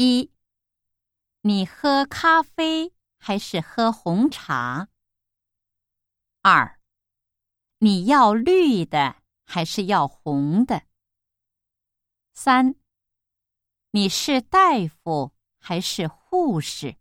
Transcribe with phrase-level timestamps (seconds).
[0.00, 0.32] 一
[1.40, 4.90] 你喝咖啡还是喝红茶？
[6.40, 6.80] 二
[7.78, 10.84] 你要绿的还是要红的？
[12.32, 12.76] 三
[13.90, 16.94] 你是大夫还是护士？